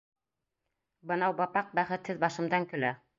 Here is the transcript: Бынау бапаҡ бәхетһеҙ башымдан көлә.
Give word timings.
Бынау 1.11 1.35
бапаҡ 1.41 1.69
бәхетһеҙ 1.81 2.25
башымдан 2.25 2.67
көлә. 2.73 2.95